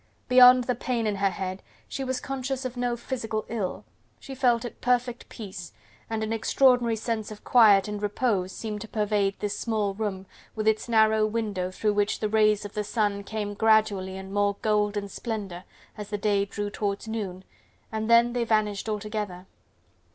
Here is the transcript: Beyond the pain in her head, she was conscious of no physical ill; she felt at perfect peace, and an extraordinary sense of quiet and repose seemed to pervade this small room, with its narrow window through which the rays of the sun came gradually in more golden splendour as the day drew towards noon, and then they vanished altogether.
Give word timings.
Beyond 0.27 0.63
the 0.63 0.73
pain 0.73 1.05
in 1.05 1.17
her 1.17 1.29
head, 1.29 1.61
she 1.87 2.03
was 2.03 2.19
conscious 2.19 2.65
of 2.65 2.75
no 2.75 2.97
physical 2.97 3.45
ill; 3.49 3.85
she 4.19 4.33
felt 4.33 4.65
at 4.65 4.81
perfect 4.81 5.29
peace, 5.29 5.73
and 6.09 6.23
an 6.23 6.33
extraordinary 6.33 6.95
sense 6.95 7.29
of 7.29 7.43
quiet 7.43 7.87
and 7.87 8.01
repose 8.01 8.51
seemed 8.51 8.81
to 8.81 8.87
pervade 8.87 9.35
this 9.37 9.59
small 9.59 9.93
room, 9.93 10.25
with 10.55 10.67
its 10.67 10.89
narrow 10.89 11.27
window 11.27 11.69
through 11.69 11.93
which 11.93 12.19
the 12.19 12.29
rays 12.29 12.65
of 12.65 12.73
the 12.73 12.83
sun 12.83 13.23
came 13.23 13.53
gradually 13.53 14.17
in 14.17 14.33
more 14.33 14.57
golden 14.63 15.07
splendour 15.07 15.65
as 15.95 16.09
the 16.09 16.17
day 16.17 16.45
drew 16.45 16.71
towards 16.71 17.07
noon, 17.07 17.43
and 17.91 18.09
then 18.09 18.33
they 18.33 18.43
vanished 18.43 18.89
altogether. 18.89 19.45